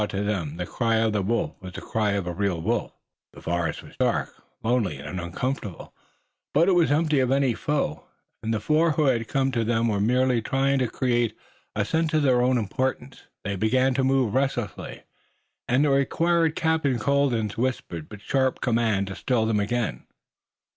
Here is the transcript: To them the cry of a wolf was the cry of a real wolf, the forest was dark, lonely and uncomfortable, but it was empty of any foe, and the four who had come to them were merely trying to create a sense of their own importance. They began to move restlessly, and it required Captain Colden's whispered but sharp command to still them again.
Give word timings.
To 0.09 0.23
them 0.23 0.57
the 0.57 0.65
cry 0.65 0.95
of 0.95 1.13
a 1.13 1.21
wolf 1.21 1.51
was 1.61 1.73
the 1.73 1.81
cry 1.81 2.13
of 2.13 2.25
a 2.25 2.33
real 2.33 2.59
wolf, 2.59 2.91
the 3.33 3.39
forest 3.43 3.83
was 3.83 3.95
dark, 3.97 4.33
lonely 4.63 4.97
and 4.97 5.21
uncomfortable, 5.21 5.93
but 6.55 6.67
it 6.67 6.71
was 6.71 6.89
empty 6.91 7.19
of 7.19 7.29
any 7.29 7.53
foe, 7.53 8.05
and 8.41 8.51
the 8.51 8.59
four 8.59 8.93
who 8.93 9.05
had 9.05 9.27
come 9.27 9.51
to 9.51 9.63
them 9.63 9.87
were 9.87 10.01
merely 10.01 10.41
trying 10.41 10.79
to 10.79 10.87
create 10.87 11.37
a 11.75 11.85
sense 11.85 12.15
of 12.15 12.23
their 12.23 12.41
own 12.41 12.57
importance. 12.57 13.25
They 13.43 13.55
began 13.55 13.93
to 13.93 14.03
move 14.03 14.33
restlessly, 14.33 15.03
and 15.67 15.85
it 15.85 15.89
required 15.89 16.55
Captain 16.55 16.97
Colden's 16.97 17.55
whispered 17.55 18.09
but 18.09 18.21
sharp 18.23 18.59
command 18.59 19.05
to 19.05 19.15
still 19.15 19.45
them 19.45 19.59
again. 19.59 20.07